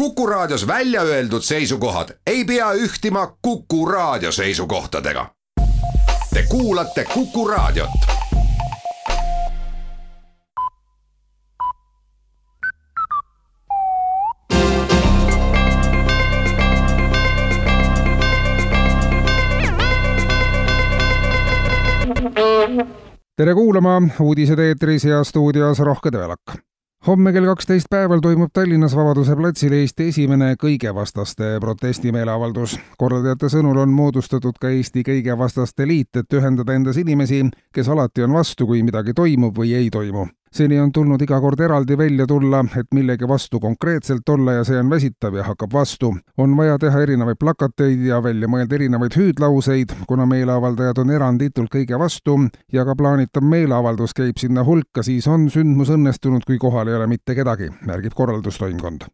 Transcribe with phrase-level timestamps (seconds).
[0.00, 5.26] Kuku Raadios välja öeldud seisukohad ei pea ühtima Kuku Raadio seisukohtadega.
[6.34, 7.90] Te kuulate Kuku Raadiot.
[23.36, 26.69] tere kuulama, uudised eetris ja stuudios Rohke Tõelak
[27.06, 32.78] homme kell kaksteist päeval toimub Tallinnas Vabaduse platsil Eesti esimene kõigevastaste protestimeeleavaldus.
[32.98, 38.32] korraldajate sõnul on moodustatud ka Eesti kõigevastaste liit, et ühendada endas inimesi, kes alati on
[38.32, 42.64] vastu, kui midagi toimub või ei toimu seni on tulnud iga kord eraldi välja tulla,
[42.76, 46.14] et millegi vastu konkreetselt olla ja see on väsitav ja hakkab vastu.
[46.38, 51.98] on vaja teha erinevaid plakateid ja välja mõelda erinevaid hüüdlauseid, kuna meeleavaldajad on eranditult kõige
[51.98, 52.38] vastu
[52.72, 57.06] ja ka plaanitav meeleavaldus käib sinna hulka, siis on sündmus õnnestunud, kui kohal ei ole
[57.06, 59.06] mitte kedagi, märgib korraldustoimkond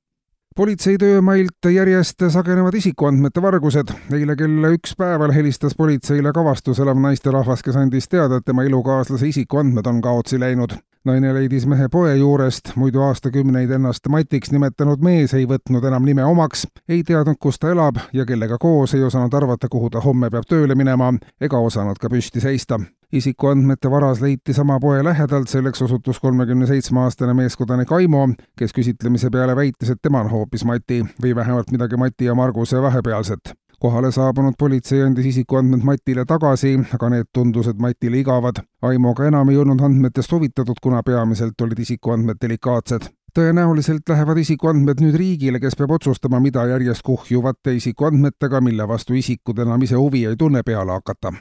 [0.57, 3.93] politsei töömailt järjest sagenevad isikuandmete vargused.
[4.13, 9.29] eile kell üks päeval helistas politseile kavastus elav naisterahvas, kes andis teada, et tema elukaaslase
[9.29, 15.35] isikuandmed on kaotsi läinud naine leidis mehe poe juurest, muidu aastakümneid ennast Matiks nimetanud mees
[15.39, 19.35] ei võtnud enam nime omaks, ei teadnud, kus ta elab ja kellega koos, ei osanud
[19.35, 22.81] arvata, kuhu ta homme peab tööle minema ega osanud ka püsti seista.
[23.13, 28.25] Isikuandmete varas leiti sama poe lähedalt, selleks osutus kolmekümne seitsme aastane meeskodanik Aimo,
[28.59, 32.83] kes küsitlemise peale väitis, et tema on hoopis Mati või vähemalt midagi Mati ja Marguse
[32.83, 38.63] vahepealset kohale saabunud politsei andis isikuandmed Matile tagasi, aga need tundusid Matile igavad.
[38.83, 45.03] Aimo ka enam ei olnud andmetest huvitatud, kuna peamiselt olid isikuandmed delikaatsed tõenäoliselt lähevad isikuandmed
[45.05, 50.25] nüüd riigile, kes peab otsustama, mida järjest kuhjuvate isikuandmetega, mille vastu isikud enam ise huvi
[50.25, 51.35] ei tunne, peale hakata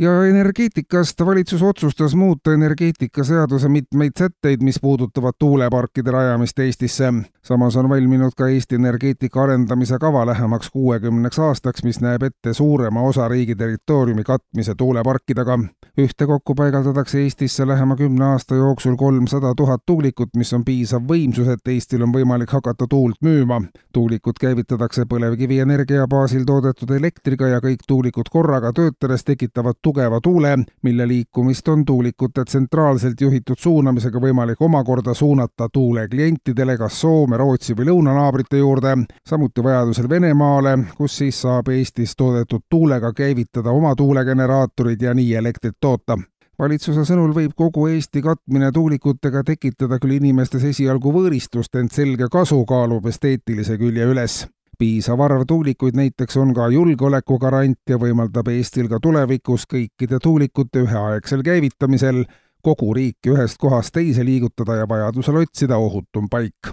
[0.00, 7.12] ja energeetikast valitsus otsustas muuta energeetikaseaduse mitmeid sätteid, mis puudutavad tuuleparkide rajamist Eestisse.
[7.42, 13.02] samas on valminud ka Eesti energeetika arendamise kava lähemaks kuuekümneks aastaks, mis näeb ette suurema
[13.02, 15.58] osa riigi territooriumi katmise tuuleparkidega.
[15.98, 21.68] ühtekokku paigaldatakse Eestisse lähema kümne aasta jooksul kolmsada tuhat tuulikut, mis on piisav võimsus, et
[21.68, 23.62] Eestil on võimalik hakata tuult müüma.
[23.92, 31.08] tuulikud käivitatakse põlevkivienergia baasil toodetud elektriga ja kõik tuulikud korraga töötades tekitavad tugeva tuule, mille
[31.08, 37.88] liikumist on tuulikute tsentraalselt juhitud suunamisega võimalik omakorda suunata tuule klientidele kas Soome, Rootsi või
[37.88, 38.92] lõunanaabrite juurde,
[39.26, 45.80] samuti vajadusel Venemaale, kus siis saab Eestis toodetud tuulega käivitada oma tuulegeneraatorid ja nii elektrit
[45.80, 46.18] toota.
[46.60, 52.62] Valitsuse sõnul võib kogu Eesti katmine tuulikutega tekitada küll inimestes esialgu võõristust, ent selge kasu
[52.68, 54.44] kaalub esteetilise külje üles
[54.80, 61.44] piisav arv tuulikuid näiteks on ka julgeolekugarant ja võimaldab Eestil ka tulevikus kõikide tuulikute üheaegsel
[61.44, 62.24] käivitamisel
[62.64, 66.72] kogu riiki ühest kohast teise liigutada ja vajadusel otsida ohutum paik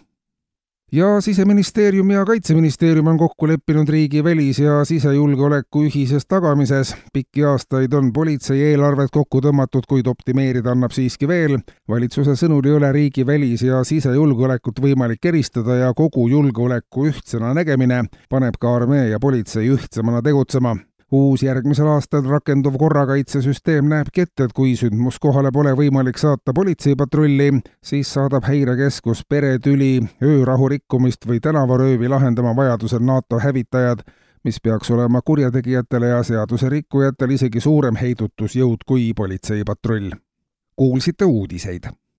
[0.92, 6.96] ja Siseministeerium ja Kaitseministeerium on kokku leppinud riigi välis- ja sisejulgeoleku ühises tagamises.
[7.14, 11.60] pikki aastaid on politsei eelarvet kokku tõmmatud, kuid optimeerida annab siiski veel.
[11.90, 18.04] valitsuse sõnul ei ole riigi välis- ja sisejulgeolekut võimalik eristada ja kogu julgeoleku ühtsena nägemine
[18.30, 20.76] paneb ka armee ja politsei ühtsemana tegutsema
[21.12, 27.52] uus järgmisel aastal rakenduv korrakaitsesüsteem näebki ette, et kui sündmuskohale pole võimalik saata politseipatrulli,
[27.84, 34.04] siis saadab häirekeskus peretüli, öörahu rikkumist või tänavaröövi lahendama vajadusel NATO hävitajad,
[34.44, 40.12] mis peaks olema kurjategijatele ja seaduserikkujatele isegi suurem heidutusjõud kui politseipatrull.
[40.76, 41.90] kuulsite uudiseid